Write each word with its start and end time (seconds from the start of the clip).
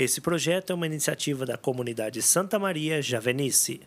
Esse 0.00 0.18
projeto 0.22 0.70
é 0.70 0.74
uma 0.74 0.86
iniciativa 0.86 1.44
da 1.44 1.58
comunidade 1.58 2.22
Santa 2.22 2.58
Maria 2.58 3.02
Javenice. 3.02 3.82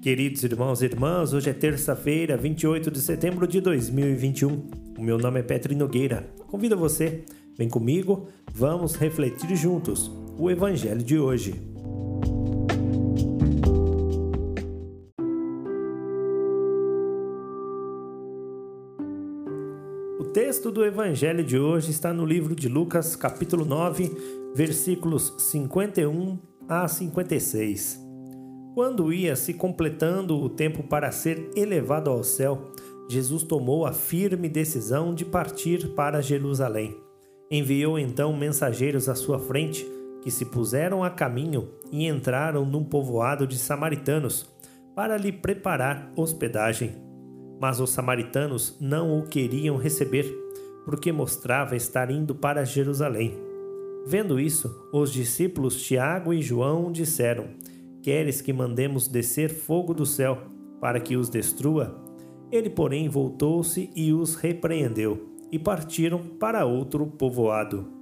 Queridos 0.00 0.42
irmãos 0.44 0.80
e 0.80 0.86
irmãs, 0.86 1.34
hoje 1.34 1.50
é 1.50 1.52
terça-feira, 1.52 2.38
28 2.38 2.90
de 2.90 3.02
setembro 3.02 3.46
de 3.46 3.60
2021. 3.60 4.70
O 4.96 5.02
meu 5.02 5.18
nome 5.18 5.40
é 5.40 5.42
Petri 5.42 5.74
Nogueira. 5.74 6.26
Convido 6.46 6.74
você, 6.74 7.22
vem 7.54 7.68
comigo, 7.68 8.26
vamos 8.50 8.94
refletir 8.94 9.54
juntos 9.56 10.10
o 10.38 10.50
Evangelho 10.50 11.02
de 11.02 11.18
hoje. 11.18 11.52
Texto 20.40 20.70
do 20.70 20.84
Evangelho 20.84 21.42
de 21.42 21.58
hoje 21.58 21.90
está 21.90 22.14
no 22.14 22.24
livro 22.24 22.54
de 22.54 22.68
Lucas, 22.68 23.16
capítulo 23.16 23.64
9, 23.64 24.52
versículos 24.54 25.34
51 25.36 26.38
a 26.68 26.86
56. 26.86 28.00
Quando 28.72 29.12
ia 29.12 29.34
se 29.34 29.52
completando 29.52 30.38
o 30.38 30.48
tempo 30.48 30.84
para 30.84 31.10
ser 31.10 31.50
elevado 31.56 32.08
ao 32.08 32.22
céu, 32.22 32.72
Jesus 33.10 33.42
tomou 33.42 33.84
a 33.84 33.92
firme 33.92 34.48
decisão 34.48 35.12
de 35.12 35.24
partir 35.24 35.88
para 35.96 36.22
Jerusalém. 36.22 36.96
Enviou 37.50 37.98
então 37.98 38.32
mensageiros 38.32 39.08
à 39.08 39.16
sua 39.16 39.40
frente, 39.40 39.84
que 40.22 40.30
se 40.30 40.44
puseram 40.44 41.02
a 41.02 41.10
caminho 41.10 41.68
e 41.90 42.06
entraram 42.06 42.64
num 42.64 42.84
povoado 42.84 43.44
de 43.44 43.58
samaritanos, 43.58 44.48
para 44.94 45.16
lhe 45.16 45.32
preparar 45.32 46.12
hospedagem. 46.14 47.07
Mas 47.60 47.80
os 47.80 47.90
samaritanos 47.90 48.76
não 48.80 49.18
o 49.18 49.22
queriam 49.22 49.76
receber, 49.76 50.24
porque 50.84 51.12
mostrava 51.12 51.76
estar 51.76 52.10
indo 52.10 52.34
para 52.34 52.64
Jerusalém. 52.64 53.36
Vendo 54.06 54.40
isso, 54.40 54.88
os 54.92 55.12
discípulos 55.12 55.82
Tiago 55.82 56.32
e 56.32 56.40
João 56.40 56.90
disseram: 56.90 57.48
Queres 58.02 58.40
que 58.40 58.52
mandemos 58.52 59.08
descer 59.08 59.50
fogo 59.50 59.92
do 59.92 60.06
céu 60.06 60.38
para 60.80 61.00
que 61.00 61.16
os 61.16 61.28
destrua? 61.28 62.02
Ele, 62.50 62.70
porém, 62.70 63.08
voltou-se 63.08 63.90
e 63.94 64.12
os 64.12 64.34
repreendeu, 64.34 65.28
e 65.52 65.58
partiram 65.58 66.20
para 66.38 66.64
outro 66.64 67.06
povoado. 67.06 67.97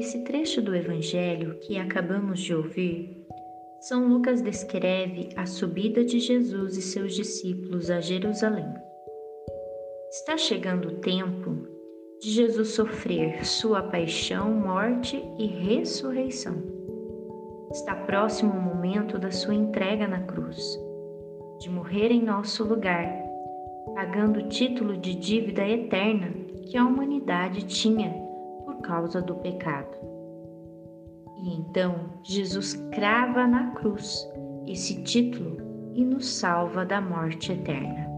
Nesse 0.00 0.24
trecho 0.24 0.62
do 0.62 0.74
Evangelho 0.74 1.58
que 1.58 1.76
acabamos 1.76 2.40
de 2.40 2.54
ouvir, 2.54 3.22
São 3.80 4.08
Lucas 4.08 4.40
descreve 4.40 5.28
a 5.36 5.44
subida 5.44 6.02
de 6.02 6.18
Jesus 6.18 6.78
e 6.78 6.80
seus 6.80 7.14
discípulos 7.14 7.90
a 7.90 8.00
Jerusalém. 8.00 8.64
Está 10.08 10.38
chegando 10.38 10.88
o 10.88 10.96
tempo 11.00 11.68
de 12.18 12.30
Jesus 12.30 12.68
sofrer 12.68 13.44
sua 13.44 13.82
paixão, 13.82 14.50
morte 14.50 15.22
e 15.38 15.46
ressurreição. 15.46 16.56
Está 17.70 17.94
próximo 17.94 18.54
o 18.54 18.62
momento 18.62 19.18
da 19.18 19.30
sua 19.30 19.54
entrega 19.54 20.08
na 20.08 20.22
cruz, 20.22 20.80
de 21.60 21.68
morrer 21.68 22.10
em 22.10 22.22
nosso 22.22 22.64
lugar, 22.64 23.06
pagando 23.94 24.40
o 24.40 24.48
título 24.48 24.96
de 24.96 25.14
dívida 25.14 25.68
eterna 25.68 26.32
que 26.70 26.78
a 26.78 26.86
humanidade 26.86 27.66
tinha 27.66 28.29
causa 28.90 29.22
do 29.22 29.36
pecado. 29.36 29.96
E 31.38 31.54
então 31.54 31.94
Jesus 32.24 32.74
crava 32.92 33.46
na 33.46 33.70
cruz 33.70 34.28
esse 34.66 35.00
título 35.04 35.58
e 35.94 36.04
nos 36.04 36.26
salva 36.28 36.84
da 36.84 37.00
morte 37.00 37.52
eterna. 37.52 38.08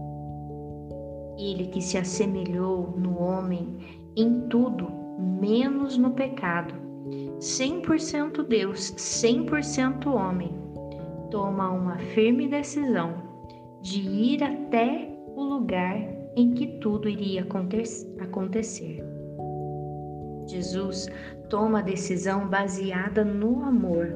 Ele 1.37 1.67
que 1.67 1.79
se 1.79 1.95
assemelhou 1.95 2.91
no 2.97 3.21
homem 3.21 3.77
em 4.17 4.47
tudo, 4.49 4.87
menos 5.39 5.95
no 5.95 6.11
pecado. 6.11 6.73
100% 7.37 8.47
Deus, 8.47 8.93
100% 8.93 10.07
homem, 10.07 10.51
toma 11.29 11.69
uma 11.69 11.99
firme 11.99 12.47
decisão 12.47 13.13
de 13.81 14.01
ir 14.01 14.43
até 14.43 15.15
o 15.35 15.43
lugar 15.43 15.97
em 16.35 16.51
que 16.51 16.79
tudo 16.79 17.07
iria 17.07 17.45
acontecer. 18.19 19.22
Jesus 20.47 21.07
toma 21.49 21.79
a 21.79 21.83
decisão 21.83 22.47
baseada 22.47 23.23
no 23.23 23.63
amor, 23.63 24.13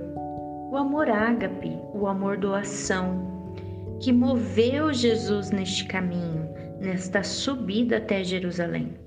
o 0.72 0.76
amor 0.76 1.10
ágape, 1.10 1.78
o 1.94 2.08
amor 2.08 2.38
doação, 2.38 3.56
que 4.00 4.12
moveu 4.12 4.94
Jesus 4.94 5.52
neste 5.52 5.86
caminho, 5.86 6.48
nesta 6.80 7.24
subida 7.24 7.98
até 7.98 8.24
Jerusalém. 8.24 8.98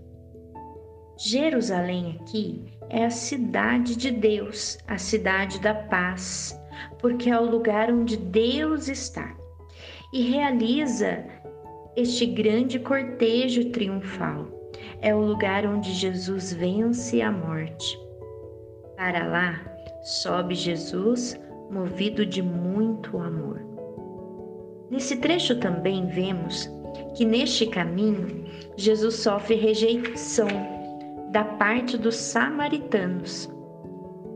Jerusalém 1.19 2.19
aqui 2.21 2.65
é 2.89 3.05
a 3.05 3.11
cidade 3.11 3.95
de 3.97 4.11
Deus, 4.11 4.79
a 4.89 4.97
cidade 4.97 5.61
da 5.61 5.75
paz, 5.75 6.59
porque 6.99 7.31
é 7.31 7.39
o 7.39 7.51
lugar 7.51 7.91
onde 7.93 8.17
Deus 8.17 8.89
está 8.89 9.37
e 10.13 10.23
realiza 10.23 11.25
este 11.97 12.27
grande 12.27 12.79
cortejo 12.79 13.71
triunfal. 13.71 14.60
É 15.01 15.15
o 15.15 15.21
lugar 15.21 15.67
onde 15.67 15.93
Jesus 15.93 16.53
vence 16.53 17.21
a 17.23 17.31
morte. 17.31 17.99
Para 18.97 19.27
lá 19.27 19.61
sobe 20.03 20.55
Jesus, 20.55 21.39
movido 21.71 22.25
de 22.25 22.43
muito 22.43 23.19
amor. 23.19 23.61
Nesse 24.91 25.17
trecho 25.17 25.59
também 25.61 26.07
vemos 26.07 26.69
que 27.15 27.25
neste 27.25 27.67
caminho 27.67 28.45
Jesus 28.77 29.17
sofre 29.17 29.55
rejeição 29.55 30.49
da 31.31 31.45
parte 31.45 31.97
dos 31.97 32.17
samaritanos. 32.17 33.49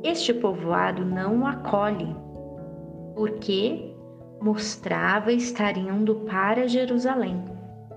Este 0.03 0.33
povoado 0.33 1.04
não 1.04 1.41
o 1.41 1.47
acolhe, 1.47 2.15
porque 3.15 3.94
mostrava 4.41 5.33
estar 5.33 5.77
indo 5.77 6.15
para 6.27 6.69
Jerusalém, 6.69 7.43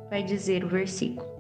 vai 0.10 0.24
dizer 0.24 0.64
o 0.64 0.70
versículo. 0.70 1.37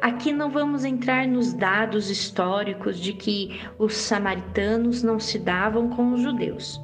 Aqui 0.00 0.32
não 0.32 0.50
vamos 0.50 0.84
entrar 0.84 1.26
nos 1.26 1.52
dados 1.52 2.10
históricos 2.10 2.98
de 2.98 3.12
que 3.12 3.60
os 3.78 3.94
samaritanos 3.94 5.02
não 5.02 5.18
se 5.18 5.38
davam 5.38 5.90
com 5.90 6.12
os 6.12 6.22
judeus, 6.22 6.80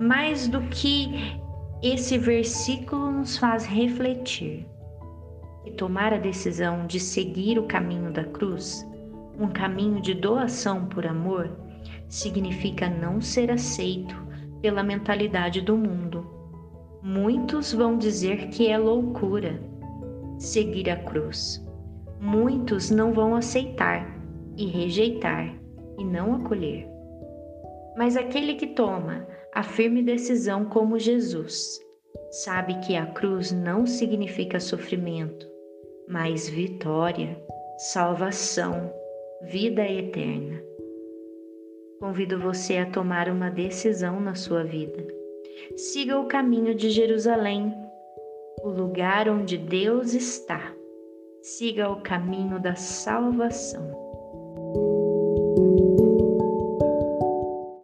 mais 0.00 0.46
do 0.46 0.60
que 0.62 1.38
esse 1.82 2.16
versículo 2.16 3.10
nos 3.10 3.36
faz 3.36 3.66
refletir 3.66 4.66
e 5.64 5.70
tomar 5.72 6.14
a 6.14 6.18
decisão 6.18 6.86
de 6.86 6.98
seguir 7.00 7.58
o 7.58 7.66
caminho 7.66 8.12
da 8.12 8.24
cruz, 8.24 8.86
um 9.38 9.48
caminho 9.48 10.00
de 10.00 10.14
doação 10.14 10.86
por 10.86 11.06
amor, 11.06 11.50
significa 12.08 12.88
não 12.88 13.20
ser 13.20 13.50
aceito 13.50 14.16
pela 14.62 14.82
mentalidade 14.82 15.60
do 15.60 15.76
mundo. 15.76 16.26
Muitos 17.02 17.72
vão 17.72 17.98
dizer 17.98 18.48
que 18.48 18.68
é 18.68 18.78
loucura 18.78 19.60
seguir 20.38 20.88
a 20.90 20.96
cruz. 20.96 21.65
Muitos 22.20 22.90
não 22.90 23.12
vão 23.12 23.34
aceitar 23.34 24.06
e 24.56 24.66
rejeitar 24.66 25.54
e 25.98 26.04
não 26.04 26.34
acolher. 26.34 26.88
Mas 27.96 28.16
aquele 28.16 28.54
que 28.54 28.68
toma 28.68 29.26
a 29.54 29.62
firme 29.62 30.02
decisão 30.02 30.66
como 30.66 30.98
Jesus 30.98 31.80
sabe 32.30 32.78
que 32.80 32.96
a 32.96 33.06
cruz 33.06 33.52
não 33.52 33.86
significa 33.86 34.60
sofrimento, 34.60 35.46
mas 36.08 36.48
vitória, 36.48 37.40
salvação, 37.78 38.92
vida 39.42 39.86
eterna. 39.86 40.62
Convido 41.98 42.38
você 42.38 42.76
a 42.76 42.90
tomar 42.90 43.28
uma 43.30 43.50
decisão 43.50 44.20
na 44.20 44.34
sua 44.34 44.62
vida. 44.62 45.06
Siga 45.76 46.18
o 46.18 46.26
caminho 46.26 46.74
de 46.74 46.90
Jerusalém, 46.90 47.72
o 48.62 48.68
lugar 48.68 49.28
onde 49.28 49.56
Deus 49.56 50.12
está. 50.12 50.75
Siga 51.46 51.88
o 51.88 52.02
caminho 52.02 52.58
da 52.58 52.74
salvação. 52.74 54.05